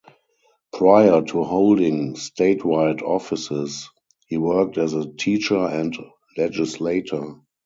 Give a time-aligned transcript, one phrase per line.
[0.73, 3.87] Prior to holding statewide offices,
[4.25, 5.95] he worked as a teacher and
[6.35, 7.35] legislator.